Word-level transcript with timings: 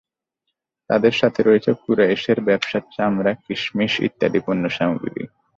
তাদের 0.89 1.13
সাথে 1.13 1.39
রয়েছে 1.43 1.71
কুরাইশের 1.81 2.39
ব্যবসার 2.47 2.83
চামড়া, 2.95 3.31
কিসমিস 3.43 3.93
ইত্যাদি 4.07 4.39
পণ্যসামগ্রী। 4.45 5.23